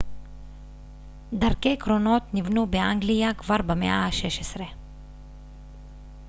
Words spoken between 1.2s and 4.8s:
דרכי קרונות נבנו באנגליה כבר במאה ה-16